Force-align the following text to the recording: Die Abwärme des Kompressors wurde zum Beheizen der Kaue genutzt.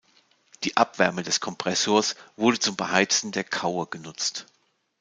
Die 0.63 0.77
Abwärme 0.77 1.21
des 1.21 1.41
Kompressors 1.41 2.15
wurde 2.35 2.57
zum 2.57 2.75
Beheizen 2.75 3.31
der 3.31 3.43
Kaue 3.43 3.85
genutzt. 3.85 4.47